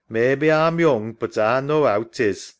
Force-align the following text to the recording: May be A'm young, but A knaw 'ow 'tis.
May 0.09 0.33
be 0.33 0.49
A'm 0.49 0.79
young, 0.79 1.13
but 1.13 1.37
A 1.37 1.61
knaw 1.61 1.85
'ow 1.85 2.01
'tis. 2.05 2.49